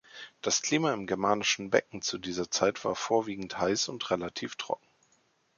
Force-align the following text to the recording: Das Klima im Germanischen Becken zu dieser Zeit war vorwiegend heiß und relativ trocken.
Das 0.41 0.63
Klima 0.63 0.93
im 0.95 1.05
Germanischen 1.05 1.69
Becken 1.69 2.01
zu 2.01 2.17
dieser 2.17 2.49
Zeit 2.49 2.83
war 2.83 2.95
vorwiegend 2.95 3.59
heiß 3.59 3.87
und 3.87 4.09
relativ 4.09 4.55
trocken. 4.55 4.87